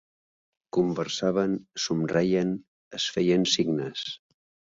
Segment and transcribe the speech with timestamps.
[0.77, 1.53] Conversaven,
[1.83, 2.55] somreien,
[3.01, 4.09] es feien signes